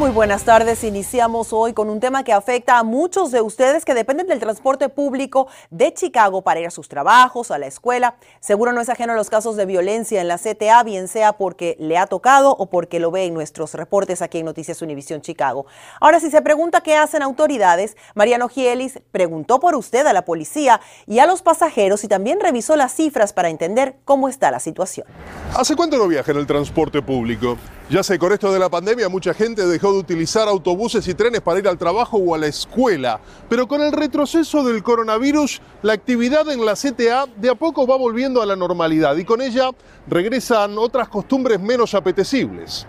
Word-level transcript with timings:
Muy 0.00 0.12
buenas 0.12 0.44
tardes. 0.44 0.82
Iniciamos 0.82 1.52
hoy 1.52 1.74
con 1.74 1.90
un 1.90 2.00
tema 2.00 2.24
que 2.24 2.32
afecta 2.32 2.78
a 2.78 2.82
muchos 2.84 3.30
de 3.32 3.42
ustedes 3.42 3.84
que 3.84 3.92
dependen 3.92 4.28
del 4.28 4.38
transporte 4.38 4.88
público 4.88 5.46
de 5.68 5.92
Chicago 5.92 6.40
para 6.40 6.58
ir 6.58 6.66
a 6.66 6.70
sus 6.70 6.88
trabajos, 6.88 7.50
a 7.50 7.58
la 7.58 7.66
escuela. 7.66 8.14
Seguro 8.40 8.72
no 8.72 8.80
es 8.80 8.88
ajeno 8.88 9.12
a 9.12 9.16
los 9.16 9.28
casos 9.28 9.56
de 9.56 9.66
violencia 9.66 10.22
en 10.22 10.28
la 10.28 10.38
CTA, 10.38 10.82
bien 10.84 11.06
sea 11.06 11.34
porque 11.34 11.76
le 11.78 11.98
ha 11.98 12.06
tocado 12.06 12.52
o 12.52 12.70
porque 12.70 12.98
lo 12.98 13.10
ve 13.10 13.26
en 13.26 13.34
nuestros 13.34 13.74
reportes 13.74 14.22
aquí 14.22 14.38
en 14.38 14.46
Noticias 14.46 14.80
Univisión 14.80 15.20
Chicago. 15.20 15.66
Ahora, 16.00 16.18
si 16.18 16.30
se 16.30 16.40
pregunta 16.40 16.80
qué 16.80 16.96
hacen 16.96 17.20
autoridades, 17.20 17.94
Mariano 18.14 18.48
Gielis 18.48 19.00
preguntó 19.12 19.60
por 19.60 19.74
usted 19.74 20.06
a 20.06 20.14
la 20.14 20.24
policía 20.24 20.80
y 21.06 21.18
a 21.18 21.26
los 21.26 21.42
pasajeros 21.42 22.04
y 22.04 22.08
también 22.08 22.40
revisó 22.40 22.74
las 22.74 22.94
cifras 22.94 23.34
para 23.34 23.50
entender 23.50 23.96
cómo 24.06 24.30
está 24.30 24.50
la 24.50 24.60
situación. 24.60 25.06
¿Hace 25.54 25.76
cuánto 25.76 25.98
no 25.98 26.08
viaja 26.08 26.32
en 26.32 26.38
el 26.38 26.46
transporte 26.46 27.02
público? 27.02 27.58
Ya 27.90 28.04
sé, 28.04 28.20
con 28.20 28.32
esto 28.32 28.52
de 28.52 28.60
la 28.60 28.68
pandemia 28.68 29.08
mucha 29.08 29.34
gente 29.34 29.66
dejó 29.66 29.89
de 29.92 29.98
utilizar 29.98 30.48
autobuses 30.48 31.06
y 31.08 31.14
trenes 31.14 31.40
para 31.40 31.58
ir 31.58 31.68
al 31.68 31.78
trabajo 31.78 32.18
o 32.18 32.34
a 32.34 32.38
la 32.38 32.46
escuela, 32.46 33.20
pero 33.48 33.66
con 33.66 33.80
el 33.82 33.92
retroceso 33.92 34.62
del 34.62 34.82
coronavirus, 34.82 35.60
la 35.82 35.92
actividad 35.92 36.50
en 36.50 36.64
la 36.64 36.74
CTA 36.74 37.26
de 37.36 37.50
a 37.50 37.54
poco 37.54 37.86
va 37.86 37.96
volviendo 37.96 38.42
a 38.42 38.46
la 38.46 38.56
normalidad 38.56 39.16
y 39.16 39.24
con 39.24 39.40
ella 39.40 39.70
regresan 40.08 40.78
otras 40.78 41.08
costumbres 41.08 41.60
menos 41.60 41.94
apetecibles. 41.94 42.86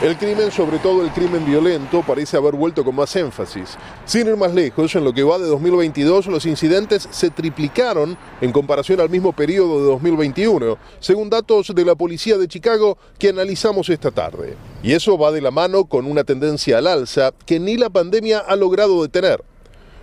El 0.00 0.16
crimen, 0.16 0.52
sobre 0.52 0.78
todo 0.78 1.02
el 1.02 1.10
crimen 1.10 1.44
violento, 1.44 2.04
parece 2.06 2.36
haber 2.36 2.54
vuelto 2.54 2.84
con 2.84 2.94
más 2.94 3.16
énfasis. 3.16 3.76
Sin 4.04 4.28
ir 4.28 4.36
más 4.36 4.54
lejos, 4.54 4.94
en 4.94 5.02
lo 5.02 5.12
que 5.12 5.24
va 5.24 5.38
de 5.38 5.48
2022, 5.48 6.28
los 6.28 6.46
incidentes 6.46 7.08
se 7.10 7.30
triplicaron 7.30 8.16
en 8.40 8.52
comparación 8.52 9.00
al 9.00 9.10
mismo 9.10 9.32
periodo 9.32 9.80
de 9.80 9.86
2021, 9.86 10.78
según 11.00 11.28
datos 11.28 11.74
de 11.74 11.84
la 11.84 11.96
policía 11.96 12.38
de 12.38 12.46
Chicago 12.46 12.96
que 13.18 13.30
analizamos 13.30 13.88
esta 13.88 14.12
tarde. 14.12 14.54
Y 14.84 14.92
eso 14.92 15.18
va 15.18 15.32
de 15.32 15.40
la 15.40 15.50
mano 15.50 15.86
con 15.86 16.06
una 16.06 16.22
tendencia 16.22 16.78
al 16.78 16.86
alza 16.86 17.32
que 17.44 17.58
ni 17.58 17.76
la 17.76 17.90
pandemia 17.90 18.38
ha 18.38 18.54
logrado 18.54 19.02
detener. 19.02 19.42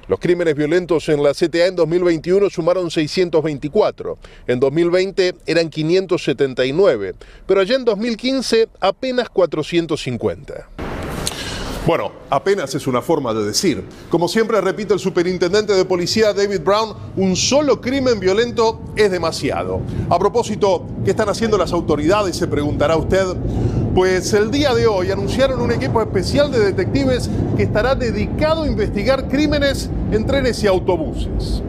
Los 0.07 0.19
crímenes 0.19 0.55
violentos 0.55 1.09
en 1.09 1.23
la 1.23 1.33
CTA 1.33 1.65
en 1.65 1.75
2021 1.75 2.51
sumaron 2.51 2.91
624, 2.91 4.19
en 4.45 4.59
2020 4.59 5.35
eran 5.47 5.69
579, 5.69 7.15
pero 7.47 7.61
allá 7.61 7.75
en 7.75 7.85
2015 7.85 8.69
apenas 8.79 9.29
450. 9.29 10.84
Bueno, 11.85 12.11
apenas 12.31 12.73
es 12.73 12.87
una 12.87 13.03
forma 13.03 13.31
de 13.31 13.45
decir. 13.45 13.83
Como 14.09 14.27
siempre 14.27 14.59
repite 14.59 14.95
el 14.95 14.99
superintendente 14.99 15.73
de 15.73 15.85
policía 15.85 16.33
David 16.33 16.61
Brown, 16.61 16.95
un 17.15 17.35
solo 17.35 17.79
crimen 17.79 18.19
violento 18.19 18.81
es 18.95 19.11
demasiado. 19.11 19.81
A 20.09 20.17
propósito, 20.17 20.87
¿qué 21.03 21.11
están 21.11 21.29
haciendo 21.29 21.59
las 21.59 21.71
autoridades? 21.73 22.37
Se 22.37 22.47
preguntará 22.47 22.97
usted. 22.97 23.25
Pues 23.93 24.33
el 24.33 24.49
día 24.49 24.73
de 24.73 24.87
hoy 24.87 25.11
anunciaron 25.11 25.61
un 25.61 25.71
equipo 25.71 26.01
especial 26.01 26.51
de 26.51 26.57
detectives 26.57 27.29
que 27.55 27.63
estará 27.63 27.93
dedicado 27.93 28.63
a 28.63 28.67
investigar 28.67 29.27
crímenes 29.27 29.91
en 30.11 30.25
trenes 30.25 30.63
y 30.63 30.67
autobuses. 30.67 31.61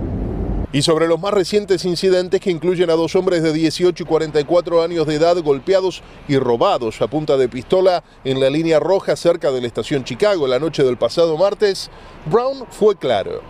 Y 0.72 0.82
sobre 0.82 1.06
los 1.06 1.20
más 1.20 1.32
recientes 1.32 1.84
incidentes 1.84 2.40
que 2.40 2.50
incluyen 2.50 2.90
a 2.90 2.94
dos 2.94 3.14
hombres 3.14 3.42
de 3.42 3.52
18 3.52 4.02
y 4.02 4.06
44 4.06 4.82
años 4.82 5.06
de 5.06 5.14
edad 5.14 5.36
golpeados 5.42 6.02
y 6.28 6.36
robados 6.38 7.00
a 7.00 7.06
punta 7.06 7.36
de 7.36 7.48
pistola 7.48 8.02
en 8.24 8.40
la 8.40 8.50
línea 8.50 8.80
roja 8.80 9.16
cerca 9.16 9.52
de 9.52 9.60
la 9.60 9.66
estación 9.68 10.04
Chicago 10.04 10.46
la 10.46 10.58
noche 10.58 10.82
del 10.82 10.96
pasado 10.96 11.36
martes, 11.36 11.90
Brown 12.26 12.66
fue 12.70 12.96
claro. 12.96 13.40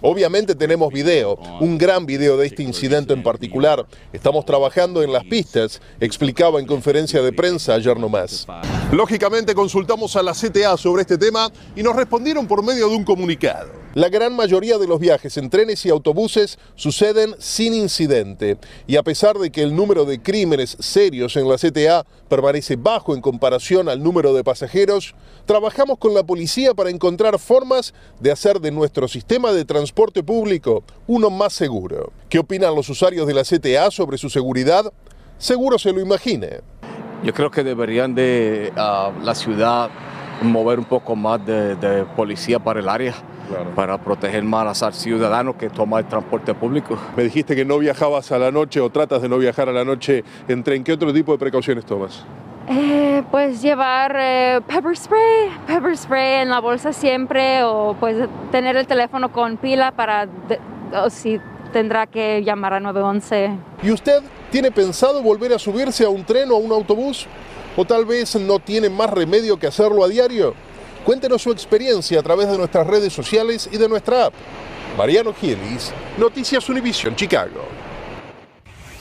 Obviamente 0.00 0.54
tenemos 0.54 0.92
video, 0.92 1.38
un 1.60 1.76
gran 1.76 2.06
video 2.06 2.36
de 2.36 2.46
este 2.46 2.62
incidente 2.62 3.12
en 3.12 3.22
particular. 3.22 3.86
Estamos 4.12 4.46
trabajando 4.46 5.02
en 5.02 5.12
las 5.12 5.24
pistas, 5.24 5.80
explicaba 6.00 6.60
en 6.60 6.66
conferencia 6.66 7.22
de 7.22 7.32
prensa 7.32 7.74
ayer 7.74 7.98
nomás. 7.98 8.46
Lógicamente 8.92 9.54
consultamos 9.54 10.16
a 10.16 10.22
la 10.22 10.32
CTA 10.32 10.76
sobre 10.76 11.02
este 11.02 11.18
tema 11.18 11.50
y 11.76 11.82
nos 11.82 11.96
respondieron 11.96 12.46
por 12.46 12.64
medio 12.64 12.88
de 12.88 12.96
un 12.96 13.04
comunicado. 13.04 13.81
La 13.94 14.08
gran 14.08 14.34
mayoría 14.34 14.78
de 14.78 14.86
los 14.86 14.98
viajes 14.98 15.36
en 15.36 15.50
trenes 15.50 15.84
y 15.84 15.90
autobuses 15.90 16.58
suceden 16.76 17.34
sin 17.38 17.74
incidente 17.74 18.56
y 18.86 18.96
a 18.96 19.02
pesar 19.02 19.36
de 19.36 19.50
que 19.50 19.62
el 19.62 19.76
número 19.76 20.06
de 20.06 20.22
crímenes 20.22 20.78
serios 20.80 21.36
en 21.36 21.46
la 21.46 21.56
CTA 21.56 22.06
permanece 22.30 22.76
bajo 22.76 23.14
en 23.14 23.20
comparación 23.20 23.90
al 23.90 24.02
número 24.02 24.32
de 24.32 24.44
pasajeros, 24.44 25.14
trabajamos 25.44 25.98
con 25.98 26.14
la 26.14 26.22
policía 26.22 26.72
para 26.72 26.88
encontrar 26.88 27.38
formas 27.38 27.92
de 28.18 28.32
hacer 28.32 28.60
de 28.60 28.70
nuestro 28.70 29.08
sistema 29.08 29.52
de 29.52 29.66
transporte 29.66 30.22
público 30.22 30.84
uno 31.06 31.28
más 31.28 31.52
seguro. 31.52 32.12
¿Qué 32.30 32.38
opinan 32.38 32.74
los 32.74 32.88
usuarios 32.88 33.26
de 33.26 33.34
la 33.34 33.44
CTA 33.44 33.90
sobre 33.90 34.16
su 34.16 34.30
seguridad? 34.30 34.90
Seguro 35.36 35.78
se 35.78 35.92
lo 35.92 36.00
imagine. 36.00 36.60
Yo 37.22 37.34
creo 37.34 37.50
que 37.50 37.62
deberían 37.62 38.14
de 38.14 38.72
uh, 38.74 39.22
la 39.22 39.34
ciudad 39.34 39.90
mover 40.44 40.78
un 40.78 40.84
poco 40.84 41.16
más 41.16 41.44
de, 41.44 41.76
de 41.76 42.04
policía 42.04 42.58
para 42.58 42.80
el 42.80 42.88
área 42.88 43.14
para 43.74 43.98
proteger 43.98 44.42
más 44.44 44.82
al 44.82 44.94
ciudadano 44.94 45.56
que 45.56 45.68
toma 45.68 45.98
el 45.98 46.06
transporte 46.06 46.54
público. 46.54 46.96
Me 47.16 47.24
dijiste 47.24 47.54
que 47.54 47.64
no 47.64 47.78
viajabas 47.78 48.32
a 48.32 48.38
la 48.38 48.50
noche 48.50 48.80
o 48.80 48.90
tratas 48.90 49.22
de 49.22 49.28
no 49.28 49.38
viajar 49.38 49.68
a 49.68 49.72
la 49.72 49.84
noche 49.84 50.24
en 50.48 50.62
tren. 50.62 50.84
¿Qué 50.84 50.92
otro 50.92 51.12
tipo 51.12 51.32
de 51.32 51.38
precauciones 51.38 51.84
tomas? 51.84 52.24
Eh, 52.68 53.22
pues 53.30 53.60
llevar 53.60 54.16
eh, 54.18 54.60
pepper 54.66 54.96
spray, 54.96 55.50
pepper 55.66 55.96
spray 55.96 56.42
en 56.42 56.48
la 56.48 56.60
bolsa 56.60 56.92
siempre 56.92 57.64
o 57.64 57.96
pues 57.98 58.16
tener 58.52 58.76
el 58.76 58.86
teléfono 58.86 59.32
con 59.32 59.56
pila 59.56 59.90
para 59.90 60.28
o 60.94 61.10
si 61.10 61.40
tendrá 61.72 62.06
que 62.06 62.42
llamar 62.44 62.74
a 62.74 62.80
911. 62.80 63.50
¿Y 63.82 63.90
usted 63.90 64.22
tiene 64.50 64.70
pensado 64.70 65.22
volver 65.22 65.52
a 65.52 65.58
subirse 65.58 66.04
a 66.04 66.08
un 66.08 66.24
tren 66.24 66.50
o 66.52 66.54
a 66.54 66.58
un 66.58 66.70
autobús? 66.70 67.26
¿O 67.76 67.84
tal 67.86 68.04
vez 68.04 68.36
no 68.36 68.58
tiene 68.58 68.90
más 68.90 69.08
remedio 69.10 69.58
que 69.58 69.66
hacerlo 69.66 70.04
a 70.04 70.08
diario? 70.08 70.54
Cuéntenos 71.04 71.42
su 71.42 71.50
experiencia 71.50 72.20
a 72.20 72.22
través 72.22 72.48
de 72.48 72.58
nuestras 72.58 72.86
redes 72.86 73.12
sociales 73.12 73.68
y 73.72 73.78
de 73.78 73.88
nuestra 73.88 74.26
app. 74.26 74.34
Mariano 74.96 75.32
Gielis, 75.32 75.90
Noticias 76.18 76.68
Univision 76.68 77.16
Chicago. 77.16 77.81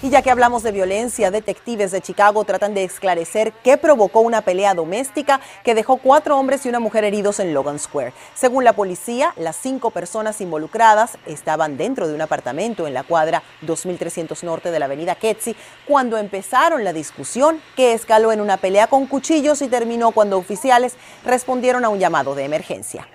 Y 0.04 0.10
ya 0.10 0.24
que 0.24 0.32
hablamos 0.32 0.64
de 0.64 0.72
violencia, 0.72 1.30
detectives 1.30 1.92
de 1.92 2.02
Chicago 2.02 2.44
tratan 2.44 2.74
de 2.74 2.84
esclarecer 2.84 3.54
qué 3.64 3.78
provocó 3.78 4.22
una 4.22 4.42
pelea 4.42 4.74
doméstica 4.74 5.40
que 5.64 5.76
dejó 5.76 5.98
cuatro 5.98 6.40
hombres 6.40 6.66
y 6.66 6.70
una 6.70 6.80
mujer 6.80 7.04
heridos 7.04 7.40
en 7.40 7.54
Logan 7.54 7.78
Square. 7.78 8.12
Según 8.34 8.64
la 8.64 8.74
policía, 8.74 9.32
las 9.38 9.58
cinco 9.58 9.92
personas 9.92 10.42
involucradas 10.42 11.20
estaban 11.28 11.78
dentro 11.78 12.08
de 12.08 12.16
un 12.16 12.22
apartamento 12.22 12.88
en 12.88 12.96
la 12.96 13.04
cuadra 13.04 13.44
2300 13.62 14.44
norte 14.44 14.72
de 14.72 14.80
la 14.80 14.86
avenida 14.86 15.14
Ketsi 15.14 15.56
cuando 15.88 16.18
empezaron 16.18 16.84
la 16.84 16.94
discusión 16.94 17.62
que 17.76 17.94
escaló 17.94 18.32
en 18.32 18.42
una 18.42 18.58
pelea 18.58 18.88
con 18.88 19.06
cuchillos 19.06 19.62
y 19.62 19.68
terminó 19.68 20.14
cuando 20.14 20.40
oficiales 20.40 20.96
respondieron 21.24 21.86
a 21.86 21.90
un 21.90 22.00
llamado 22.00 22.34
de 22.34 22.46
emergencia. 22.46 23.08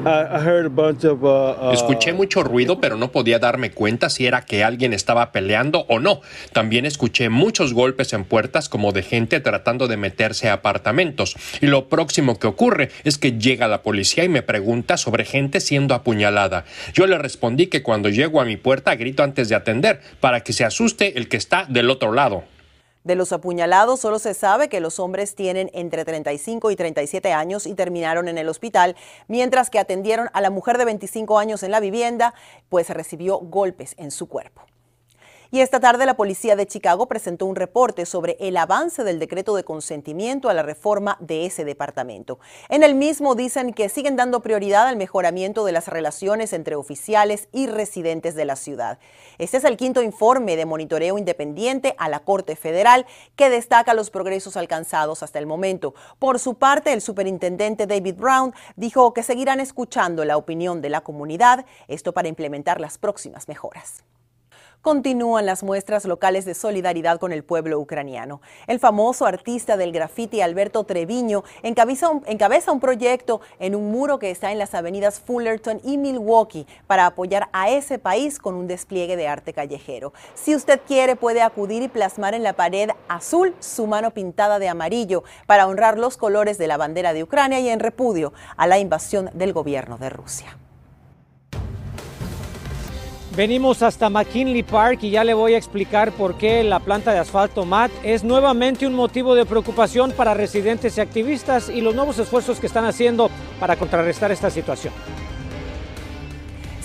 Uh, 0.00 1.66
uh, 1.66 1.72
escuché 1.72 2.14
mucho 2.14 2.42
ruido, 2.42 2.80
pero 2.80 2.96
no 2.96 3.12
podía 3.12 3.38
darme 3.38 3.70
cuenta 3.70 4.08
si 4.08 4.26
era 4.26 4.46
que 4.46 4.64
alguien 4.64 4.94
estaba 4.94 5.30
peleando 5.30 5.84
o 5.88 5.98
no. 5.98 6.22
También 6.54 6.86
escuché 6.86 7.28
muchos 7.28 7.74
golpes 7.74 8.14
en 8.14 8.24
puertas 8.24 8.70
como 8.70 8.92
de 8.92 9.02
gente 9.02 9.40
tratando 9.40 9.88
de 9.88 9.98
meterse 9.98 10.48
a 10.48 10.54
apartamentos. 10.54 11.36
Y 11.60 11.66
lo 11.66 11.88
próximo 11.88 12.38
que 12.38 12.46
ocurre 12.46 12.90
es 13.04 13.18
que 13.18 13.32
llega 13.32 13.68
la 13.68 13.82
policía 13.82 14.24
y 14.24 14.30
me 14.30 14.42
pregunta 14.42 14.96
sobre 14.96 15.26
gente 15.26 15.60
siendo 15.60 15.94
apuñalada. 15.94 16.64
Yo 16.94 17.06
le 17.06 17.18
respondí 17.18 17.66
que 17.66 17.82
cuando 17.82 18.08
llego 18.08 18.40
a 18.40 18.46
mi 18.46 18.56
puerta 18.56 18.94
grito 18.94 19.22
antes 19.22 19.50
de 19.50 19.54
atender 19.54 20.00
para 20.20 20.40
que 20.40 20.54
se 20.54 20.64
asuste 20.64 21.18
el 21.18 21.28
que 21.28 21.36
está 21.36 21.66
del 21.68 21.90
otro 21.90 22.12
lado. 22.12 22.44
De 23.02 23.14
los 23.14 23.32
apuñalados 23.32 24.00
solo 24.00 24.18
se 24.18 24.34
sabe 24.34 24.68
que 24.68 24.80
los 24.80 24.98
hombres 24.98 25.34
tienen 25.34 25.70
entre 25.72 26.04
35 26.04 26.70
y 26.70 26.76
37 26.76 27.32
años 27.32 27.66
y 27.66 27.74
terminaron 27.74 28.28
en 28.28 28.36
el 28.36 28.48
hospital, 28.48 28.94
mientras 29.26 29.70
que 29.70 29.78
atendieron 29.78 30.28
a 30.34 30.40
la 30.42 30.50
mujer 30.50 30.76
de 30.76 30.84
25 30.84 31.38
años 31.38 31.62
en 31.62 31.70
la 31.70 31.80
vivienda, 31.80 32.34
pues 32.68 32.90
recibió 32.90 33.38
golpes 33.38 33.94
en 33.96 34.10
su 34.10 34.28
cuerpo. 34.28 34.62
Y 35.52 35.62
esta 35.62 35.80
tarde 35.80 36.06
la 36.06 36.14
policía 36.14 36.54
de 36.54 36.68
Chicago 36.68 37.08
presentó 37.08 37.44
un 37.44 37.56
reporte 37.56 38.06
sobre 38.06 38.36
el 38.38 38.56
avance 38.56 39.02
del 39.02 39.18
decreto 39.18 39.56
de 39.56 39.64
consentimiento 39.64 40.48
a 40.48 40.54
la 40.54 40.62
reforma 40.62 41.16
de 41.18 41.44
ese 41.44 41.64
departamento. 41.64 42.38
En 42.68 42.84
el 42.84 42.94
mismo 42.94 43.34
dicen 43.34 43.72
que 43.72 43.88
siguen 43.88 44.14
dando 44.14 44.42
prioridad 44.42 44.86
al 44.86 44.96
mejoramiento 44.96 45.64
de 45.64 45.72
las 45.72 45.88
relaciones 45.88 46.52
entre 46.52 46.76
oficiales 46.76 47.48
y 47.50 47.66
residentes 47.66 48.36
de 48.36 48.44
la 48.44 48.54
ciudad. 48.54 49.00
Este 49.38 49.56
es 49.56 49.64
el 49.64 49.76
quinto 49.76 50.02
informe 50.02 50.54
de 50.54 50.66
monitoreo 50.66 51.18
independiente 51.18 51.96
a 51.98 52.08
la 52.08 52.20
Corte 52.20 52.54
Federal 52.54 53.04
que 53.34 53.50
destaca 53.50 53.92
los 53.92 54.10
progresos 54.10 54.56
alcanzados 54.56 55.24
hasta 55.24 55.40
el 55.40 55.46
momento. 55.46 55.94
Por 56.20 56.38
su 56.38 56.54
parte, 56.54 56.92
el 56.92 57.00
superintendente 57.00 57.88
David 57.88 58.14
Brown 58.14 58.54
dijo 58.76 59.12
que 59.12 59.24
seguirán 59.24 59.58
escuchando 59.58 60.24
la 60.24 60.36
opinión 60.36 60.80
de 60.80 60.90
la 60.90 61.00
comunidad, 61.00 61.66
esto 61.88 62.12
para 62.12 62.28
implementar 62.28 62.80
las 62.80 62.98
próximas 62.98 63.48
mejoras. 63.48 64.04
Continúan 64.82 65.46
las 65.46 65.62
muestras 65.62 66.04
locales 66.04 66.44
de 66.44 66.54
solidaridad 66.54 67.18
con 67.18 67.32
el 67.32 67.44
pueblo 67.44 67.78
ucraniano. 67.78 68.40
El 68.66 68.78
famoso 68.78 69.26
artista 69.26 69.76
del 69.76 69.92
graffiti 69.92 70.40
Alberto 70.40 70.84
Treviño 70.84 71.44
encabeza 71.62 72.08
un, 72.08 72.22
encabeza 72.26 72.72
un 72.72 72.80
proyecto 72.80 73.40
en 73.58 73.74
un 73.74 73.90
muro 73.90 74.18
que 74.18 74.30
está 74.30 74.52
en 74.52 74.58
las 74.58 74.74
avenidas 74.74 75.20
Fullerton 75.20 75.80
y 75.84 75.98
Milwaukee 75.98 76.66
para 76.86 77.06
apoyar 77.06 77.48
a 77.52 77.70
ese 77.70 77.98
país 77.98 78.38
con 78.38 78.54
un 78.54 78.66
despliegue 78.66 79.16
de 79.16 79.28
arte 79.28 79.52
callejero. 79.52 80.12
Si 80.34 80.54
usted 80.54 80.80
quiere, 80.86 81.16
puede 81.16 81.42
acudir 81.42 81.82
y 81.82 81.88
plasmar 81.88 82.34
en 82.34 82.42
la 82.42 82.54
pared 82.54 82.90
azul 83.08 83.54
su 83.60 83.86
mano 83.86 84.12
pintada 84.12 84.58
de 84.58 84.68
amarillo 84.68 85.24
para 85.46 85.66
honrar 85.66 85.98
los 85.98 86.16
colores 86.16 86.58
de 86.58 86.66
la 86.66 86.76
bandera 86.76 87.12
de 87.12 87.22
Ucrania 87.22 87.60
y 87.60 87.68
en 87.68 87.80
repudio 87.80 88.32
a 88.56 88.66
la 88.66 88.78
invasión 88.78 89.30
del 89.34 89.52
gobierno 89.52 89.98
de 89.98 90.10
Rusia. 90.10 90.56
Venimos 93.36 93.80
hasta 93.82 94.10
McKinley 94.10 94.64
Park 94.64 94.98
y 95.02 95.10
ya 95.10 95.22
le 95.22 95.34
voy 95.34 95.54
a 95.54 95.56
explicar 95.56 96.10
por 96.10 96.34
qué 96.34 96.64
la 96.64 96.80
planta 96.80 97.12
de 97.12 97.20
asfalto 97.20 97.64
MAT 97.64 97.92
es 98.02 98.24
nuevamente 98.24 98.88
un 98.88 98.94
motivo 98.94 99.36
de 99.36 99.46
preocupación 99.46 100.10
para 100.10 100.34
residentes 100.34 100.98
y 100.98 101.00
activistas 101.00 101.68
y 101.68 101.80
los 101.80 101.94
nuevos 101.94 102.18
esfuerzos 102.18 102.58
que 102.58 102.66
están 102.66 102.84
haciendo 102.84 103.30
para 103.60 103.76
contrarrestar 103.76 104.32
esta 104.32 104.50
situación. 104.50 104.92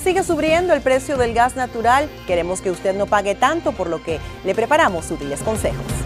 Sigue 0.00 0.22
subiendo 0.22 0.72
el 0.72 0.82
precio 0.82 1.16
del 1.16 1.34
gas 1.34 1.56
natural. 1.56 2.08
Queremos 2.28 2.60
que 2.60 2.70
usted 2.70 2.94
no 2.94 3.06
pague 3.06 3.34
tanto, 3.34 3.72
por 3.72 3.88
lo 3.88 4.00
que 4.04 4.20
le 4.44 4.54
preparamos 4.54 5.10
útiles 5.10 5.42
consejos. 5.42 6.05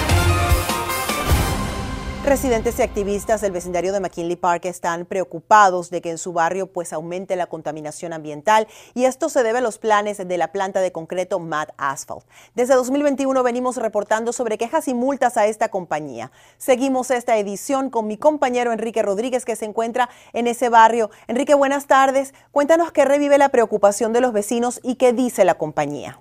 Residentes 2.31 2.79
y 2.79 2.81
activistas 2.81 3.41
del 3.41 3.51
vecindario 3.51 3.91
de 3.91 3.99
McKinley 3.99 4.37
Park 4.37 4.63
están 4.63 5.05
preocupados 5.05 5.89
de 5.89 5.99
que 5.99 6.11
en 6.11 6.17
su 6.17 6.31
barrio 6.31 6.67
pues 6.67 6.93
aumente 6.93 7.35
la 7.35 7.47
contaminación 7.47 8.13
ambiental 8.13 8.69
y 8.93 9.03
esto 9.03 9.27
se 9.27 9.43
debe 9.43 9.57
a 9.57 9.61
los 9.61 9.79
planes 9.79 10.25
de 10.25 10.37
la 10.37 10.53
planta 10.53 10.79
de 10.79 10.93
concreto 10.93 11.39
Mad 11.39 11.67
Asphalt. 11.75 12.23
Desde 12.55 12.75
2021 12.75 13.43
venimos 13.43 13.75
reportando 13.75 14.31
sobre 14.31 14.57
quejas 14.57 14.87
y 14.87 14.93
multas 14.93 15.35
a 15.35 15.45
esta 15.45 15.67
compañía. 15.67 16.31
Seguimos 16.57 17.11
esta 17.11 17.35
edición 17.35 17.89
con 17.89 18.07
mi 18.07 18.15
compañero 18.15 18.71
Enrique 18.71 19.01
Rodríguez 19.01 19.43
que 19.43 19.57
se 19.57 19.65
encuentra 19.65 20.09
en 20.31 20.47
ese 20.47 20.69
barrio. 20.69 21.11
Enrique, 21.27 21.53
buenas 21.53 21.85
tardes. 21.85 22.33
Cuéntanos 22.53 22.93
qué 22.93 23.03
revive 23.03 23.39
la 23.39 23.49
preocupación 23.49 24.13
de 24.13 24.21
los 24.21 24.31
vecinos 24.31 24.79
y 24.83 24.95
qué 24.95 25.11
dice 25.11 25.43
la 25.43 25.55
compañía. 25.55 26.17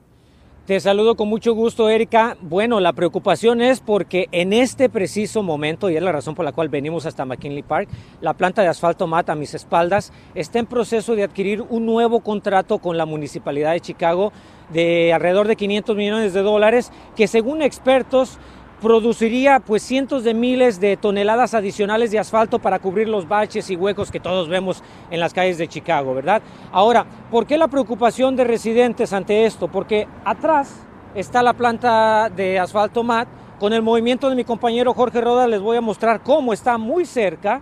Te 0.71 0.79
saludo 0.79 1.17
con 1.17 1.29
mucho 1.29 1.53
gusto, 1.53 1.89
Erika. 1.89 2.37
Bueno, 2.41 2.79
la 2.79 2.93
preocupación 2.93 3.61
es 3.61 3.81
porque 3.81 4.29
en 4.31 4.53
este 4.53 4.89
preciso 4.89 5.43
momento, 5.43 5.91
y 5.91 5.97
es 5.97 6.03
la 6.05 6.13
razón 6.13 6.37
por 6.37 6.45
la 6.45 6.53
cual 6.53 6.69
venimos 6.69 7.07
hasta 7.07 7.25
McKinley 7.25 7.65
Park, 7.65 7.89
la 8.21 8.35
planta 8.35 8.63
de 8.63 8.69
asfalto 8.69 9.09
mata 9.09 9.33
a 9.33 9.35
mis 9.35 9.53
espaldas 9.53 10.13
está 10.37 10.61
en 10.61 10.67
proceso 10.67 11.17
de 11.17 11.25
adquirir 11.25 11.61
un 11.61 11.87
nuevo 11.87 12.21
contrato 12.21 12.79
con 12.79 12.97
la 12.97 13.05
Municipalidad 13.05 13.73
de 13.73 13.81
Chicago 13.81 14.33
de 14.73 15.13
alrededor 15.13 15.49
de 15.49 15.57
500 15.57 15.97
millones 15.97 16.35
de 16.35 16.43
dólares, 16.43 16.93
que 17.17 17.27
según 17.27 17.63
expertos 17.63 18.39
produciría 18.81 19.61
pues 19.61 19.83
cientos 19.83 20.25
de 20.25 20.35
miles 20.35 20.81
de 20.81 20.97
toneladas 20.97 21.55
adicionales 21.55 22.11
de 22.11 22.19
asfalto 22.19 22.59
para 22.59 22.79
cubrir 22.79 23.09
los 23.09 23.29
baches 23.29 23.71
y 23.71 23.77
huecos 23.77 24.11
que 24.11 24.21
todos 24.21 24.49
vemos 24.49 24.83
en 25.11 25.21
las 25.21 25.35
calles 25.35 25.59
de 25.59 25.69
Chicago, 25.69 26.15
¿verdad? 26.15 26.43
Ahora, 26.73 27.05
¿por 27.31 27.47
qué 27.47 27.59
la 27.59 27.69
preocupación 27.69 28.37
de 28.37 28.45
residentes 28.45 29.13
ante 29.13 29.45
esto? 29.45 29.69
Porque 29.69 30.09
atrás 30.25 30.87
está 31.15 31.43
la 31.43 31.53
planta 31.53 32.31
de 32.31 32.59
asfalto 32.59 33.03
MAT. 33.03 33.29
Con 33.59 33.75
el 33.75 33.83
movimiento 33.83 34.31
de 34.31 34.37
mi 34.37 34.45
compañero 34.45 34.95
Jorge 34.95 35.21
Roda 35.21 35.47
les 35.47 35.61
voy 35.61 35.77
a 35.77 35.83
mostrar 35.83 36.23
cómo 36.23 36.55
está 36.55 36.79
muy 36.79 37.05
cerca 37.05 37.61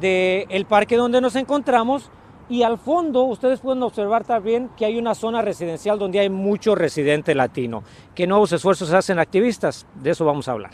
del 0.00 0.66
parque 0.66 0.96
donde 0.96 1.20
nos 1.20 1.36
encontramos 1.36 2.10
y 2.48 2.62
al 2.62 2.78
fondo 2.78 3.24
ustedes 3.24 3.60
pueden 3.60 3.82
observar 3.82 4.24
también 4.24 4.70
que 4.76 4.84
hay 4.84 4.98
una 4.98 5.14
zona 5.14 5.42
residencial 5.42 5.98
donde 5.98 6.20
hay 6.20 6.30
mucho 6.30 6.74
residente 6.74 7.34
latino. 7.34 7.82
¿Qué 8.14 8.26
nuevos 8.26 8.52
esfuerzos 8.52 8.92
hacen 8.92 9.18
activistas? 9.18 9.86
De 9.94 10.10
eso 10.10 10.24
vamos 10.24 10.48
a 10.48 10.52
hablar. 10.52 10.70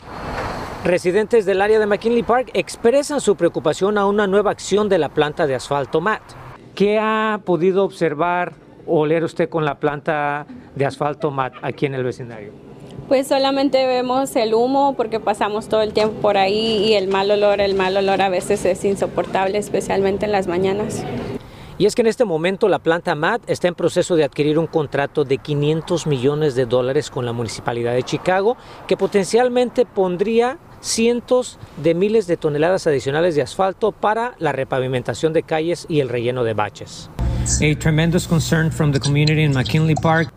Residentes 0.83 1.45
del 1.45 1.61
área 1.61 1.79
de 1.79 1.87
McKinley 1.87 2.23
Park 2.23 2.51
expresan 2.53 3.19
su 3.19 3.35
preocupación 3.35 3.97
a 3.97 4.05
una 4.05 4.27
nueva 4.27 4.51
acción 4.51 4.87
de 4.87 4.99
la 4.99 5.09
planta 5.09 5.47
de 5.47 5.55
asfalto 5.55 5.99
MAT. 5.99 6.21
¿Qué 6.75 6.99
ha 6.99 7.39
podido 7.43 7.83
observar 7.83 8.53
o 8.85 9.05
leer 9.05 9.23
usted 9.23 9.49
con 9.49 9.65
la 9.65 9.79
planta 9.79 10.45
de 10.75 10.85
asfalto 10.85 11.31
MAT 11.31 11.53
aquí 11.61 11.87
en 11.87 11.95
el 11.95 12.03
vecindario? 12.03 12.51
Pues 13.07 13.27
solamente 13.27 13.85
vemos 13.85 14.35
el 14.35 14.53
humo 14.53 14.93
porque 14.95 15.19
pasamos 15.19 15.67
todo 15.69 15.81
el 15.81 15.93
tiempo 15.93 16.21
por 16.21 16.37
ahí 16.37 16.83
y 16.87 16.93
el 16.93 17.07
mal 17.07 17.29
olor, 17.29 17.61
el 17.61 17.75
mal 17.75 17.95
olor 17.97 18.21
a 18.21 18.29
veces 18.29 18.65
es 18.65 18.83
insoportable, 18.83 19.57
especialmente 19.57 20.25
en 20.25 20.31
las 20.31 20.47
mañanas. 20.47 21.03
Y 21.77 21.85
es 21.85 21.95
que 21.95 22.01
en 22.01 22.07
este 22.07 22.23
momento 22.23 22.69
la 22.69 22.79
planta 22.79 23.15
MAT 23.15 23.49
está 23.49 23.67
en 23.67 23.75
proceso 23.75 24.15
de 24.15 24.23
adquirir 24.23 24.57
un 24.57 24.67
contrato 24.67 25.25
de 25.25 25.37
500 25.37 26.07
millones 26.07 26.55
de 26.55 26.65
dólares 26.65 27.09
con 27.09 27.25
la 27.25 27.33
Municipalidad 27.33 27.93
de 27.93 28.03
Chicago, 28.03 28.55
que 28.87 28.95
potencialmente 28.95 29.85
pondría 29.85 30.57
cientos 30.79 31.59
de 31.83 31.93
miles 31.93 32.27
de 32.27 32.37
toneladas 32.37 32.87
adicionales 32.87 33.35
de 33.35 33.41
asfalto 33.41 33.91
para 33.91 34.35
la 34.39 34.53
repavimentación 34.53 35.33
de 35.33 35.43
calles 35.43 35.85
y 35.89 35.99
el 35.99 36.07
relleno 36.07 36.45
de 36.45 36.53
baches. 36.53 37.09
A 37.61 37.77
tremendous 37.77 38.25
concern 38.25 38.71
from 38.71 38.93
the 38.93 38.99
community 38.99 39.43
in 39.43 39.51
McKinley 39.51 39.95
Park. 39.95 40.31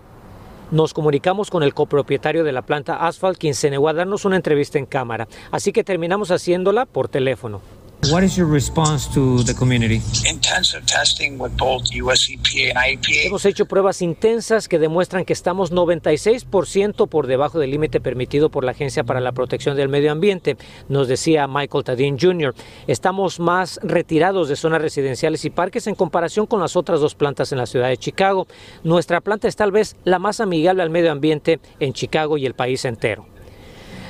Nos 0.73 0.93
comunicamos 0.93 1.51
con 1.51 1.63
el 1.63 1.73
copropietario 1.73 2.43
de 2.43 2.53
la 2.53 2.63
planta 2.63 3.07
Asphalt, 3.07 3.39
quien 3.39 3.55
se 3.55 3.71
negó 3.71 3.89
a 3.89 3.95
darnos 3.95 4.25
una 4.25 4.37
entrevista 4.37 4.79
en 4.79 4.87
cámara, 4.87 5.29
así 5.53 5.73
que 5.73 5.85
terminamos 5.85 6.31
haciéndola 6.31 6.85
por 6.85 7.09
teléfono. 7.09 7.63
What 8.07 8.23
is 8.23 8.37
your 8.37 8.47
response 8.47 9.13
to 9.13 9.43
the 9.43 9.55
community? 9.55 10.01
Intensive 10.25 10.87
testing 10.87 11.37
with 11.37 11.57
both 11.57 11.83
US 12.01 12.31
EPA 12.31 12.71
and 12.71 12.79
IEPA. 12.79 13.27
Hemos 13.27 13.45
hecho 13.45 13.67
pruebas 13.67 14.03
intensas 14.03 14.69
que 14.69 14.79
demuestran 14.79 15.25
que 15.25 15.33
estamos 15.33 15.73
96% 15.73 17.09
por 17.09 17.27
debajo 17.27 17.59
del 17.59 17.73
límite 17.73 18.01
permitido 18.01 18.51
por 18.51 18.63
la 18.65 18.71
Agencia 18.71 19.03
para 19.03 19.21
la 19.21 19.33
Protección 19.33 19.77
del 19.77 19.89
Medio 19.89 20.13
Ambiente, 20.13 20.57
nos 20.89 21.09
decía 21.09 21.49
Michael 21.49 21.85
Tadin 21.85 22.19
Jr. 22.19 22.55
Estamos 22.87 23.41
más 23.41 23.81
retirados 23.83 24.49
de 24.49 24.55
zonas 24.55 24.81
residenciales 24.81 25.45
y 25.45 25.51
parques 25.51 25.89
en 25.89 25.97
comparación 25.97 26.47
con 26.47 26.61
las 26.61 26.77
otras 26.77 27.01
dos 27.01 27.17
plantas 27.17 27.51
en 27.51 27.59
la 27.59 27.67
ciudad 27.67 27.89
de 27.89 27.99
Chicago. 27.99 28.47
Nuestra 28.85 29.21
planta 29.21 29.49
es 29.49 29.57
tal 29.57 29.73
vez 29.73 29.97
la 30.05 30.21
más 30.21 30.39
amigable 30.39 30.85
al 30.85 30.91
medio 30.91 31.11
ambiente 31.11 31.59
en 31.81 31.93
Chicago 31.93 32.39
y 32.39 32.47
el 32.47 32.55
país 32.55 32.85
entero. 32.85 33.27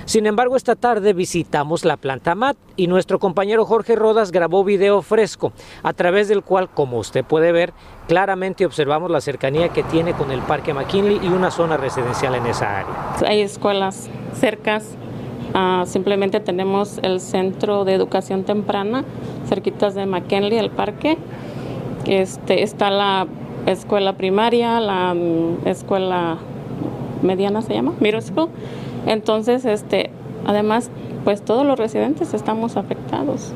Sin 0.08 0.24
embargo, 0.24 0.56
esta 0.56 0.74
tarde 0.74 1.12
visitamos 1.12 1.84
la 1.84 1.98
planta 1.98 2.34
MAT 2.34 2.56
y 2.76 2.86
nuestro 2.86 3.18
compañero 3.18 3.66
Jorge 3.66 3.94
Rodas 3.94 4.32
grabó 4.32 4.64
video 4.64 5.02
fresco, 5.02 5.52
a 5.82 5.92
través 5.92 6.28
del 6.28 6.42
cual, 6.42 6.70
como 6.70 6.96
usted 6.96 7.26
puede 7.26 7.52
ver, 7.52 7.74
claramente 8.06 8.64
observamos 8.64 9.10
la 9.10 9.20
cercanía 9.20 9.68
que 9.68 9.82
tiene 9.82 10.14
con 10.14 10.30
el 10.30 10.40
Parque 10.40 10.72
McKinley 10.72 11.20
y 11.22 11.28
una 11.28 11.50
zona 11.50 11.76
residencial 11.76 12.34
en 12.36 12.46
esa 12.46 12.78
área. 12.78 13.16
Hay 13.26 13.42
escuelas 13.42 14.08
cercas, 14.32 14.96
uh, 15.54 15.84
simplemente 15.84 16.40
tenemos 16.40 16.98
el 17.02 17.20
centro 17.20 17.84
de 17.84 17.92
educación 17.92 18.44
temprana 18.44 19.04
cerquitas 19.46 19.94
de 19.94 20.06
McKinley, 20.06 20.56
el 20.56 20.70
parque. 20.70 21.18
Este, 22.06 22.62
está 22.62 22.88
la 22.88 23.26
escuela 23.66 24.14
primaria, 24.14 24.80
la 24.80 25.12
um, 25.12 25.58
escuela 25.66 26.38
mediana 27.20 27.60
se 27.60 27.74
llama, 27.74 27.92
Middle 28.00 28.22
School 28.22 28.48
entonces, 29.08 29.64
este, 29.64 30.10
además, 30.46 30.90
pues 31.24 31.42
todos 31.44 31.66
los 31.66 31.78
residentes 31.78 32.34
estamos 32.34 32.76
afectados. 32.76 33.52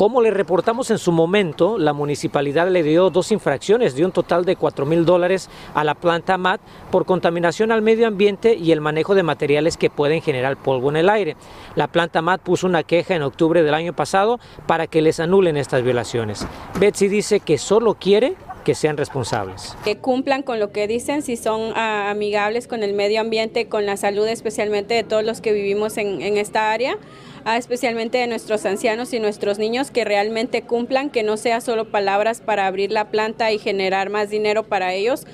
Como 0.00 0.22
le 0.22 0.30
reportamos 0.30 0.90
en 0.90 0.96
su 0.96 1.12
momento, 1.12 1.76
la 1.76 1.92
municipalidad 1.92 2.70
le 2.70 2.82
dio 2.82 3.10
dos 3.10 3.32
infracciones 3.32 3.94
de 3.94 4.06
un 4.06 4.12
total 4.12 4.46
de 4.46 4.56
4 4.56 4.86
mil 4.86 5.04
dólares 5.04 5.50
a 5.74 5.84
la 5.84 5.94
planta 5.94 6.38
MAT 6.38 6.62
por 6.90 7.04
contaminación 7.04 7.70
al 7.70 7.82
medio 7.82 8.06
ambiente 8.06 8.54
y 8.54 8.72
el 8.72 8.80
manejo 8.80 9.14
de 9.14 9.22
materiales 9.22 9.76
que 9.76 9.90
pueden 9.90 10.22
generar 10.22 10.56
polvo 10.56 10.88
en 10.88 10.96
el 10.96 11.10
aire. 11.10 11.36
La 11.74 11.86
planta 11.86 12.22
MAT 12.22 12.40
puso 12.40 12.66
una 12.66 12.82
queja 12.82 13.14
en 13.14 13.20
octubre 13.20 13.62
del 13.62 13.74
año 13.74 13.92
pasado 13.92 14.40
para 14.66 14.86
que 14.86 15.02
les 15.02 15.20
anulen 15.20 15.58
estas 15.58 15.82
violaciones. 15.82 16.46
Betsy 16.78 17.08
dice 17.08 17.40
que 17.40 17.58
solo 17.58 17.92
quiere 17.92 18.36
que 18.70 18.76
sean 18.76 18.96
responsables. 18.96 19.76
Que 19.82 19.96
cumplan 19.96 20.44
con 20.44 20.60
lo 20.60 20.70
que 20.70 20.86
dicen, 20.86 21.22
si 21.22 21.36
son 21.36 21.72
ah, 21.74 22.08
amigables 22.08 22.68
con 22.68 22.84
el 22.84 22.94
medio 22.94 23.20
ambiente, 23.20 23.66
con 23.66 23.84
la 23.84 23.96
salud 23.96 24.28
especialmente 24.28 24.94
de 24.94 25.02
todos 25.02 25.24
los 25.24 25.40
que 25.40 25.52
vivimos 25.52 25.96
en, 25.96 26.36
esta 26.36 26.70
área, 26.70 26.96
ah, 27.44 27.56
especialmente 27.56 28.18
de 28.18 28.28
nuestros 28.28 28.64
ancianos 28.66 29.12
y 29.12 29.18
nuestros 29.18 29.58
niños, 29.58 29.90
que 29.90 30.04
realmente 30.04 30.62
cumplan, 30.62 31.10
que 31.10 31.24
no 31.24 31.36
sea 31.36 31.60
solo 31.60 31.90
palabras 31.90 32.40
para 32.40 32.68
abrir 32.68 32.92
la 32.92 33.10
planta 33.10 33.50
y 33.50 33.58
generar 33.58 34.08
más 34.08 34.30
dinero 34.30 34.62
para 34.62 34.94
ellos. 34.94 35.26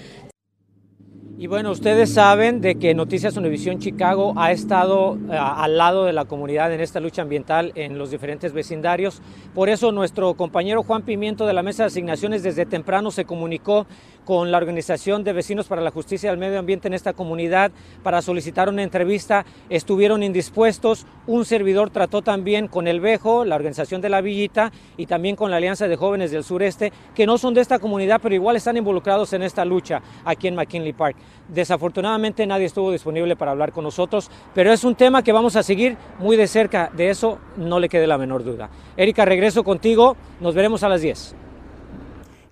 Y 1.39 1.49
bueno, 1.49 1.71
ustedes 1.71 2.15
saben 2.15 2.63
de 2.63 2.77
que 2.77 2.95
Noticias 2.95 3.37
Univisión 3.37 3.79
Chicago 3.79 4.33
ha 4.39 4.53
estado 4.53 5.11
uh, 5.11 5.33
al 5.33 5.77
lado 5.77 6.07
de 6.07 6.15
la 6.15 6.25
comunidad 6.25 6.73
en 6.73 6.81
esta 6.81 6.99
lucha 6.99 7.21
ambiental 7.21 7.73
en 7.75 7.99
los 7.99 8.11
diferentes 8.11 8.55
vecindarios. 8.55 9.21
Por 9.55 9.69
eso 9.69 9.93
nuestro 9.93 10.33
compañero 10.33 10.83
Juan 10.83 11.03
Pimiento 11.03 11.47
de 11.47 11.53
la 11.53 11.63
Mesa 11.63 11.83
de 11.83 11.89
Asignaciones 11.89 12.43
desde 12.43 12.65
temprano 12.65 13.11
se 13.11 13.27
comunicó 13.27 13.87
con 14.25 14.51
la 14.51 14.57
Organización 14.57 15.25
de 15.25 15.35
Vecinos 15.35 15.69
para 15.69 15.83
la 15.83 15.91
Justicia 15.91 16.31
y 16.31 16.33
el 16.33 16.39
Medio 16.39 16.59
Ambiente 16.59 16.89
en 16.89 16.95
esta 16.95 17.13
comunidad 17.13 17.71
para 18.03 18.23
solicitar 18.23 18.71
una 18.71 18.83
entrevista. 18.83 19.45
Estuvieron 19.69 20.23
indispuestos. 20.23 21.07
Un 21.27 21.45
servidor 21.45 21.91
trató 21.91 22.23
también 22.23 22.67
con 22.67 22.89
el 22.89 23.01
Bejo, 23.01 23.45
la 23.45 23.57
organización 23.57 24.01
de 24.01 24.09
la 24.09 24.23
Villita 24.23 24.73
y 24.97 25.05
también 25.05 25.37
con 25.37 25.51
la 25.51 25.59
Alianza 25.59 25.87
de 25.87 25.97
Jóvenes 25.97 26.31
del 26.31 26.45
Sureste, 26.45 26.93
que 27.15 27.27
no 27.27 27.37
son 27.37 27.53
de 27.53 27.61
esta 27.61 27.79
comunidad, 27.79 28.21
pero 28.23 28.35
igual 28.35 28.57
están 28.57 28.79
involucrados 28.79 29.35
en 29.35 29.43
esta 29.43 29.67
lucha 29.67 30.01
aquí 30.25 30.49
en 30.49 30.55
McKinley 30.55 30.95
Park. 30.95 31.17
Desafortunadamente 31.49 32.47
nadie 32.47 32.67
estuvo 32.67 32.91
disponible 32.91 33.37
para 33.37 33.53
hablar 33.53 33.73
con 33.73 33.85
nosotros, 33.85 34.31
pero 34.55 34.73
es 34.73 34.83
un 34.85 34.95
tema 34.95 35.23
que 35.23 35.33
vamos 35.33 35.57
a 35.57 35.63
seguir 35.63 35.97
muy 36.19 36.37
de 36.37 36.47
cerca. 36.47 36.91
De 36.93 37.11
eso 37.11 37.39
no 37.57 37.79
le 37.79 37.89
quede 37.89 38.07
la 38.07 38.19
menor 38.19 38.43
duda. 38.43 38.69
Erika, 38.97 39.25
regreso 39.25 39.63
contigo. 39.63 40.17
Nos 40.41 40.55
veremos 40.55 40.83
a 40.83 40.89
las 40.89 41.01
10. 41.03 41.46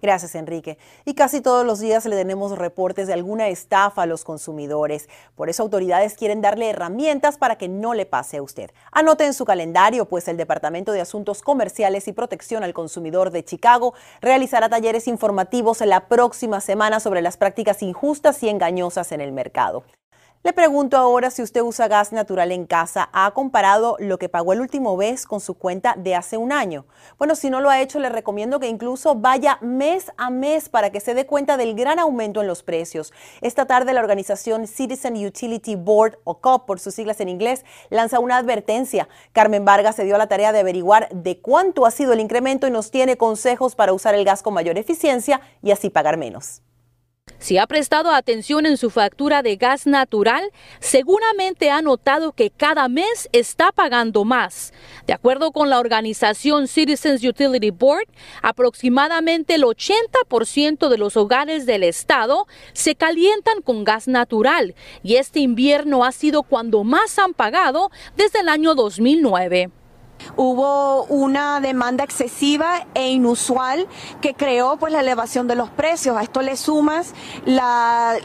Gracias, 0.04 0.34
Enrique. 0.34 0.76
Y 1.06 1.14
casi 1.14 1.40
todos 1.40 1.64
los 1.64 1.80
días 1.80 2.04
le 2.04 2.14
tenemos 2.14 2.58
reportes 2.58 3.06
de 3.06 3.14
alguna 3.14 3.48
estafa 3.48 4.02
a 4.02 4.06
los 4.06 4.22
consumidores. 4.22 5.08
Por 5.34 5.48
eso 5.48 5.62
autoridades 5.62 6.12
quieren 6.12 6.42
darle 6.42 6.68
herramientas 6.68 7.38
para 7.38 7.56
que 7.56 7.68
no 7.70 7.94
le 7.94 8.04
pase 8.04 8.36
a 8.36 8.42
usted. 8.42 8.70
Anote 8.92 9.24
en 9.24 9.32
su 9.32 9.46
calendario, 9.46 10.04
pues 10.04 10.28
el 10.28 10.36
Departamento 10.36 10.92
de 10.92 11.00
Asuntos 11.00 11.40
Comerciales 11.40 12.06
y 12.06 12.12
Protección 12.12 12.62
al 12.64 12.74
Consumidor 12.74 13.30
de 13.30 13.46
Chicago 13.46 13.94
realizará 14.20 14.68
talleres 14.68 15.08
informativos 15.08 15.80
la 15.80 16.06
próxima 16.06 16.60
semana 16.60 17.00
sobre 17.00 17.22
las 17.22 17.38
prácticas 17.38 17.80
injustas 17.80 18.42
y 18.42 18.50
engañosas 18.50 19.10
en 19.10 19.22
el 19.22 19.32
mercado. 19.32 19.84
Le 20.44 20.52
pregunto 20.52 20.98
ahora 20.98 21.30
si 21.30 21.40
usted 21.40 21.62
usa 21.62 21.88
gas 21.88 22.12
natural 22.12 22.52
en 22.52 22.66
casa. 22.66 23.08
¿Ha 23.14 23.30
comparado 23.30 23.96
lo 23.98 24.18
que 24.18 24.28
pagó 24.28 24.52
el 24.52 24.60
último 24.60 24.94
vez 24.94 25.24
con 25.24 25.40
su 25.40 25.54
cuenta 25.54 25.94
de 25.96 26.14
hace 26.14 26.36
un 26.36 26.52
año? 26.52 26.84
Bueno, 27.16 27.34
si 27.34 27.48
no 27.48 27.62
lo 27.62 27.70
ha 27.70 27.80
hecho, 27.80 27.98
le 27.98 28.10
recomiendo 28.10 28.60
que 28.60 28.68
incluso 28.68 29.14
vaya 29.14 29.56
mes 29.62 30.12
a 30.18 30.28
mes 30.28 30.68
para 30.68 30.90
que 30.90 31.00
se 31.00 31.14
dé 31.14 31.24
cuenta 31.24 31.56
del 31.56 31.74
gran 31.74 31.98
aumento 31.98 32.42
en 32.42 32.46
los 32.46 32.62
precios. 32.62 33.10
Esta 33.40 33.64
tarde 33.64 33.94
la 33.94 34.00
organización 34.00 34.66
Citizen 34.66 35.16
Utility 35.16 35.76
Board, 35.76 36.18
o 36.24 36.42
COP 36.42 36.66
por 36.66 36.78
sus 36.78 36.94
siglas 36.94 37.20
en 37.20 37.30
inglés, 37.30 37.64
lanza 37.88 38.20
una 38.20 38.36
advertencia. 38.36 39.08
Carmen 39.32 39.64
Vargas 39.64 39.96
se 39.96 40.04
dio 40.04 40.14
a 40.14 40.18
la 40.18 40.28
tarea 40.28 40.52
de 40.52 40.60
averiguar 40.60 41.08
de 41.10 41.40
cuánto 41.40 41.86
ha 41.86 41.90
sido 41.90 42.12
el 42.12 42.20
incremento 42.20 42.66
y 42.66 42.70
nos 42.70 42.90
tiene 42.90 43.16
consejos 43.16 43.74
para 43.74 43.94
usar 43.94 44.14
el 44.14 44.26
gas 44.26 44.42
con 44.42 44.52
mayor 44.52 44.76
eficiencia 44.76 45.40
y 45.62 45.70
así 45.70 45.88
pagar 45.88 46.18
menos. 46.18 46.60
Si 47.44 47.58
ha 47.58 47.66
prestado 47.66 48.10
atención 48.10 48.64
en 48.64 48.78
su 48.78 48.88
factura 48.88 49.42
de 49.42 49.56
gas 49.56 49.86
natural, 49.86 50.50
seguramente 50.80 51.70
ha 51.70 51.82
notado 51.82 52.32
que 52.32 52.48
cada 52.48 52.88
mes 52.88 53.28
está 53.32 53.70
pagando 53.70 54.24
más. 54.24 54.72
De 55.06 55.12
acuerdo 55.12 55.52
con 55.52 55.68
la 55.68 55.78
organización 55.78 56.68
Citizens 56.68 57.22
Utility 57.22 57.70
Board, 57.70 58.08
aproximadamente 58.40 59.56
el 59.56 59.64
80% 59.64 60.88
de 60.88 60.96
los 60.96 61.18
hogares 61.18 61.66
del 61.66 61.82
estado 61.82 62.46
se 62.72 62.94
calientan 62.94 63.60
con 63.60 63.84
gas 63.84 64.08
natural 64.08 64.74
y 65.02 65.16
este 65.16 65.40
invierno 65.40 66.06
ha 66.06 66.12
sido 66.12 66.44
cuando 66.44 66.82
más 66.82 67.18
han 67.18 67.34
pagado 67.34 67.90
desde 68.16 68.40
el 68.40 68.48
año 68.48 68.74
2009 68.74 69.70
hubo 70.36 71.04
una 71.04 71.60
demanda 71.60 72.04
excesiva 72.04 72.86
e 72.94 73.10
inusual 73.10 73.86
que 74.20 74.34
creó 74.34 74.76
pues 74.76 74.92
la 74.92 75.00
elevación 75.00 75.48
de 75.48 75.54
los 75.54 75.70
precios. 75.70 76.16
A 76.16 76.22
esto 76.22 76.42
le 76.42 76.56
sumas 76.56 77.14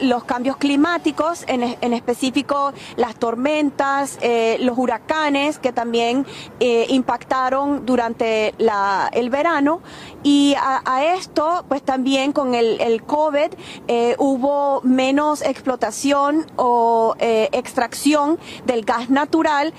los 0.00 0.24
cambios 0.24 0.56
climáticos, 0.56 1.44
en, 1.46 1.76
en 1.80 1.92
específico 1.92 2.72
las 2.96 3.14
tormentas, 3.16 4.18
eh, 4.20 4.56
los 4.60 4.78
huracanes 4.78 5.58
que 5.58 5.72
también 5.72 6.26
eh, 6.60 6.86
impactaron 6.88 7.86
durante 7.86 8.54
la, 8.58 9.10
el 9.12 9.30
verano 9.30 9.80
y 10.22 10.54
a, 10.58 10.80
esto 11.14 11.64
pues 11.68 11.82
también 11.82 12.32
con 12.32 12.54
el, 12.54 12.80
el 12.80 13.02
COVID 13.02 13.52
eh, 13.88 14.16
hubo 14.18 14.80
menos 14.82 15.42
explotación 15.42 16.46
o 16.56 17.14
extracción 17.18 18.38
del 18.66 18.84
gas 18.84 19.08
natural, 19.08 19.72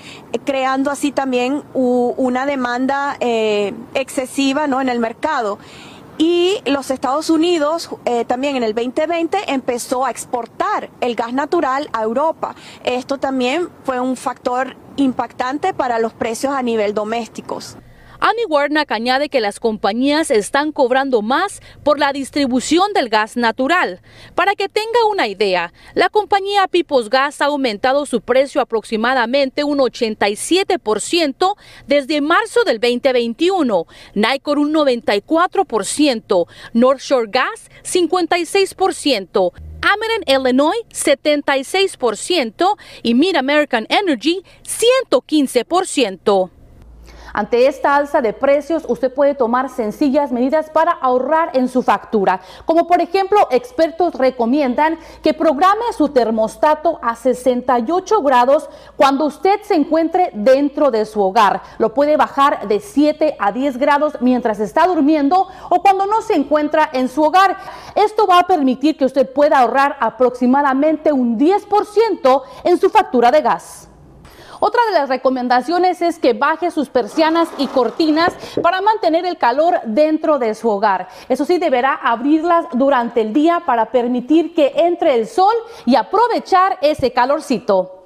creando 0.44 0.90
así 0.90 1.12
también 1.12 1.62
un 1.74 2.11
una 2.16 2.46
demanda 2.46 3.16
eh, 3.20 3.74
excesiva 3.94 4.66
¿no? 4.66 4.80
en 4.80 4.88
el 4.88 4.98
mercado. 4.98 5.58
Y 6.18 6.58
los 6.66 6.90
Estados 6.90 7.30
Unidos 7.30 7.90
eh, 8.04 8.24
también 8.24 8.56
en 8.56 8.62
el 8.62 8.74
2020 8.74 9.38
empezó 9.48 10.04
a 10.04 10.10
exportar 10.10 10.90
el 11.00 11.14
gas 11.14 11.32
natural 11.32 11.88
a 11.92 12.02
Europa. 12.02 12.54
Esto 12.84 13.18
también 13.18 13.68
fue 13.84 13.98
un 13.98 14.16
factor 14.16 14.76
impactante 14.96 15.72
para 15.72 15.98
los 15.98 16.12
precios 16.12 16.54
a 16.54 16.62
nivel 16.62 16.94
domésticos. 16.94 17.76
Annie 18.24 18.46
Warnock 18.48 18.92
añade 18.92 19.28
que 19.28 19.40
las 19.40 19.58
compañías 19.58 20.30
están 20.30 20.70
cobrando 20.70 21.22
más 21.22 21.60
por 21.82 21.98
la 21.98 22.12
distribución 22.12 22.92
del 22.92 23.08
gas 23.08 23.36
natural. 23.36 24.00
Para 24.36 24.54
que 24.54 24.68
tenga 24.68 25.06
una 25.10 25.26
idea, 25.26 25.72
la 25.94 26.08
compañía 26.08 26.68
Pipos 26.68 27.10
Gas 27.10 27.40
ha 27.40 27.46
aumentado 27.46 28.06
su 28.06 28.20
precio 28.20 28.60
aproximadamente 28.60 29.64
un 29.64 29.80
87% 29.80 31.56
desde 31.88 32.20
marzo 32.20 32.62
del 32.62 32.78
2021, 32.78 33.86
Nicor 34.14 34.60
un 34.60 34.72
94%, 34.72 36.46
North 36.74 37.00
Shore 37.00 37.28
Gas 37.28 37.72
56%. 37.82 39.52
Ameren 39.84 40.22
Illinois 40.28 40.78
76% 40.90 42.76
y 43.02 43.14
Mid 43.14 43.34
American 43.34 43.84
Energy 43.90 44.44
115%. 44.62 46.61
Ante 47.32 47.66
esta 47.66 47.96
alza 47.96 48.20
de 48.20 48.32
precios, 48.32 48.84
usted 48.88 49.12
puede 49.12 49.34
tomar 49.34 49.68
sencillas 49.68 50.32
medidas 50.32 50.70
para 50.70 50.92
ahorrar 50.92 51.50
en 51.54 51.68
su 51.68 51.82
factura. 51.82 52.40
Como 52.64 52.86
por 52.86 53.00
ejemplo, 53.00 53.48
expertos 53.50 54.14
recomiendan 54.14 54.98
que 55.22 55.34
programe 55.34 55.84
su 55.96 56.08
termostato 56.08 56.98
a 57.02 57.16
68 57.16 58.22
grados 58.22 58.68
cuando 58.96 59.24
usted 59.24 59.60
se 59.62 59.74
encuentre 59.74 60.30
dentro 60.34 60.90
de 60.90 61.04
su 61.06 61.22
hogar. 61.22 61.62
Lo 61.78 61.94
puede 61.94 62.16
bajar 62.16 62.68
de 62.68 62.80
7 62.80 63.36
a 63.38 63.52
10 63.52 63.78
grados 63.78 64.18
mientras 64.20 64.60
está 64.60 64.86
durmiendo 64.86 65.48
o 65.70 65.82
cuando 65.82 66.06
no 66.06 66.22
se 66.22 66.34
encuentra 66.34 66.90
en 66.92 67.08
su 67.08 67.22
hogar. 67.22 67.56
Esto 67.94 68.26
va 68.26 68.40
a 68.40 68.46
permitir 68.46 68.96
que 68.96 69.04
usted 69.04 69.30
pueda 69.32 69.58
ahorrar 69.58 69.96
aproximadamente 70.00 71.12
un 71.12 71.38
10% 71.38 72.42
en 72.64 72.78
su 72.78 72.90
factura 72.90 73.30
de 73.30 73.40
gas. 73.40 73.88
Otra 74.64 74.80
de 74.86 74.92
las 74.92 75.08
recomendaciones 75.08 76.00
es 76.02 76.20
que 76.20 76.34
baje 76.34 76.70
sus 76.70 76.88
persianas 76.88 77.48
y 77.58 77.66
cortinas 77.66 78.32
para 78.62 78.80
mantener 78.80 79.26
el 79.26 79.36
calor 79.36 79.80
dentro 79.86 80.38
de 80.38 80.54
su 80.54 80.68
hogar. 80.68 81.08
Eso 81.28 81.44
sí, 81.44 81.58
deberá 81.58 81.94
abrirlas 81.94 82.66
durante 82.72 83.22
el 83.22 83.32
día 83.32 83.64
para 83.66 83.86
permitir 83.86 84.54
que 84.54 84.72
entre 84.76 85.16
el 85.16 85.26
sol 85.26 85.52
y 85.84 85.96
aprovechar 85.96 86.78
ese 86.80 87.12
calorcito. 87.12 88.04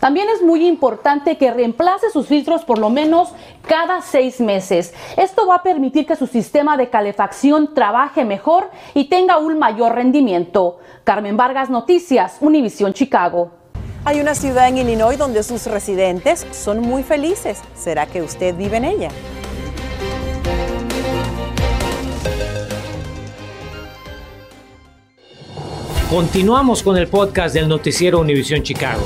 También 0.00 0.30
es 0.30 0.40
muy 0.40 0.66
importante 0.66 1.36
que 1.36 1.52
reemplace 1.52 2.08
sus 2.08 2.28
filtros 2.28 2.64
por 2.64 2.78
lo 2.78 2.88
menos 2.88 3.34
cada 3.68 4.00
seis 4.00 4.40
meses. 4.40 4.94
Esto 5.18 5.46
va 5.46 5.56
a 5.56 5.62
permitir 5.62 6.06
que 6.06 6.16
su 6.16 6.26
sistema 6.26 6.78
de 6.78 6.88
calefacción 6.88 7.74
trabaje 7.74 8.24
mejor 8.24 8.70
y 8.94 9.10
tenga 9.10 9.36
un 9.36 9.58
mayor 9.58 9.94
rendimiento. 9.94 10.78
Carmen 11.04 11.36
Vargas 11.36 11.68
Noticias, 11.68 12.38
Univisión 12.40 12.94
Chicago. 12.94 13.63
Hay 14.06 14.20
una 14.20 14.34
ciudad 14.34 14.68
en 14.68 14.76
Illinois 14.76 15.16
donde 15.16 15.42
sus 15.42 15.66
residentes 15.66 16.46
son 16.52 16.80
muy 16.80 17.02
felices. 17.02 17.62
¿Será 17.74 18.04
que 18.04 18.20
usted 18.20 18.54
vive 18.54 18.76
en 18.76 18.84
ella? 18.84 19.08
Continuamos 26.10 26.82
con 26.82 26.98
el 26.98 27.08
podcast 27.08 27.54
del 27.54 27.66
noticiero 27.66 28.20
Univisión 28.20 28.62
Chicago. 28.62 29.02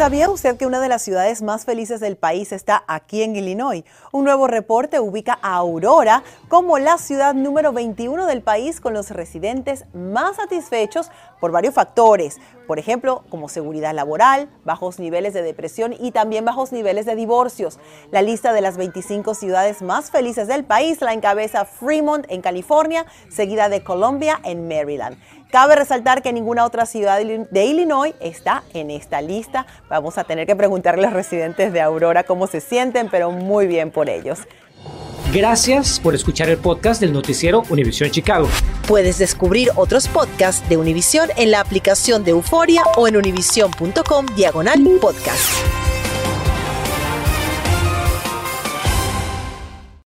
¿Sabía 0.00 0.30
usted 0.30 0.56
que 0.56 0.64
una 0.64 0.80
de 0.80 0.88
las 0.88 1.02
ciudades 1.02 1.42
más 1.42 1.66
felices 1.66 2.00
del 2.00 2.16
país 2.16 2.52
está 2.52 2.84
aquí 2.86 3.22
en 3.22 3.36
Illinois? 3.36 3.84
Un 4.12 4.24
nuevo 4.24 4.46
reporte 4.46 4.98
ubica 4.98 5.38
a 5.42 5.56
Aurora 5.56 6.22
como 6.48 6.78
la 6.78 6.96
ciudad 6.96 7.34
número 7.34 7.74
21 7.74 8.24
del 8.24 8.40
país 8.40 8.80
con 8.80 8.94
los 8.94 9.10
residentes 9.10 9.84
más 9.92 10.36
satisfechos 10.36 11.10
por 11.38 11.52
varios 11.52 11.74
factores. 11.74 12.38
Por 12.66 12.78
ejemplo, 12.78 13.24
como 13.28 13.50
seguridad 13.50 13.92
laboral, 13.92 14.48
bajos 14.64 14.98
niveles 14.98 15.34
de 15.34 15.42
depresión 15.42 15.94
y 15.98 16.12
también 16.12 16.46
bajos 16.46 16.72
niveles 16.72 17.04
de 17.04 17.14
divorcios. 17.14 17.78
La 18.10 18.22
lista 18.22 18.54
de 18.54 18.62
las 18.62 18.78
25 18.78 19.34
ciudades 19.34 19.82
más 19.82 20.10
felices 20.10 20.48
del 20.48 20.64
país 20.64 21.02
la 21.02 21.12
encabeza 21.12 21.66
Fremont 21.66 22.24
en 22.30 22.40
California, 22.40 23.04
seguida 23.28 23.68
de 23.68 23.84
Columbia 23.84 24.40
en 24.44 24.66
Maryland. 24.66 25.18
Cabe 25.50 25.74
resaltar 25.74 26.22
que 26.22 26.32
ninguna 26.32 26.64
otra 26.64 26.86
ciudad 26.86 27.18
de 27.18 27.64
Illinois 27.64 28.14
está 28.20 28.62
en 28.72 28.92
esta 28.92 29.20
lista. 29.20 29.66
Vamos 29.90 30.18
a 30.18 30.24
tener 30.24 30.46
que 30.46 30.54
preguntarle 30.54 31.02
a 31.02 31.10
los 31.10 31.14
residentes 31.14 31.72
de 31.72 31.80
Aurora 31.80 32.22
cómo 32.22 32.46
se 32.46 32.60
sienten, 32.60 33.08
pero 33.10 33.32
muy 33.32 33.66
bien 33.66 33.90
por 33.90 34.08
ellos. 34.08 34.38
Gracias 35.32 35.98
por 35.98 36.14
escuchar 36.14 36.48
el 36.48 36.58
podcast 36.58 37.00
del 37.00 37.12
noticiero 37.12 37.64
Univisión 37.70 38.08
Chicago. 38.10 38.48
Puedes 38.86 39.18
descubrir 39.18 39.70
otros 39.74 40.06
podcasts 40.06 40.66
de 40.68 40.76
Univisión 40.76 41.28
en 41.36 41.50
la 41.50 41.60
aplicación 41.60 42.22
de 42.22 42.30
Euforia 42.30 42.82
o 42.96 43.08
en 43.08 43.16
univision.com 43.16 44.26
diagonal 44.36 44.80
podcast. 45.00 45.89